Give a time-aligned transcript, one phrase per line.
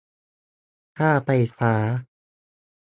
[0.97, 1.73] ค่าไฟฟ้า